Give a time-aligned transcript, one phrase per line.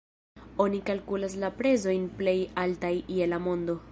[0.63, 3.81] Oni kalkulas la prezojn plej altaj je la mondo.